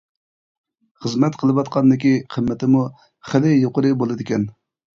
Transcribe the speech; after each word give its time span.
خىزمەت 1.05 1.37
قىلىۋاتقاندىكى 1.43 2.15
قىممىتىمۇ 2.37 2.83
خىلى 3.33 3.55
يۇقىرى 3.55 3.95
بولىدىكەن. 4.05 4.53